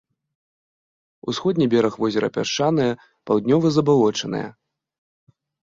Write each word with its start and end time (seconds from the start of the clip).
Усходні 1.31 1.67
бераг 1.73 1.93
возера 2.05 2.29
пясчаныя, 2.39 2.97
паўднёвы 3.29 3.67
забалочаныя. 3.79 4.49